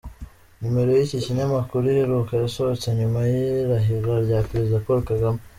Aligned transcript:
Nimero 0.59 0.89
y’iki 0.97 1.17
kinyamakuru 1.25 1.83
iheruka 1.91 2.31
yasohotse 2.43 2.87
nyuma 2.99 3.19
y’irahira 3.31 4.13
rya 4.25 4.39
Perezida 4.49 4.83
Paul 4.85 5.01
Kagame. 5.11 5.39